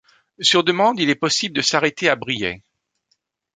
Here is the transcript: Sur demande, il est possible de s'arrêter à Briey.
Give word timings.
Sur 0.39 0.63
demande, 0.63 0.99
il 0.99 1.11
est 1.11 1.15
possible 1.15 1.53
de 1.55 1.61
s'arrêter 1.61 2.09
à 2.09 2.15
Briey. 2.15 2.63